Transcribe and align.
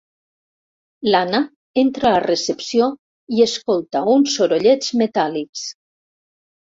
L'Anna 1.07 1.41
entra 1.81 2.13
a 2.13 2.21
recepció 2.23 2.87
i 3.39 3.43
escolta 3.45 4.01
uns 4.15 4.39
sorollets 4.39 4.89
metàl·lics. 5.03 5.67